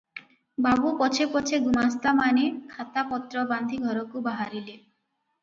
ବାବୁ 0.65 0.93
ପଛେ 1.01 1.27
ପଛେ 1.35 1.59
ଗୁମାସ୍ତାମାନେ 1.65 2.47
ଖାତାପତ୍ର 2.73 3.45
ବାନ୍ଧି 3.53 3.81
ଘରକୁ 3.87 4.25
ବାହାରିଲେ। 4.31 4.77